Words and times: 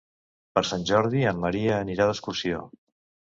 Per 0.57 0.61
Sant 0.69 0.85
Jordi 0.91 1.21
en 1.33 1.43
Maria 1.43 1.75
anirà 1.83 2.09
d'excursió. 2.13 2.65